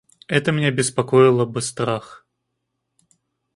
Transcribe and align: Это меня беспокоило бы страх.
Это 0.25 0.51
меня 0.51 0.71
беспокоило 0.71 1.45
бы 1.45 1.61
страх. 1.61 2.25